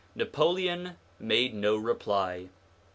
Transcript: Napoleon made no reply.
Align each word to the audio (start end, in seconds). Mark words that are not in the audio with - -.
Napoleon 0.15 0.97
made 1.19 1.53
no 1.53 1.77
reply. 1.77 2.49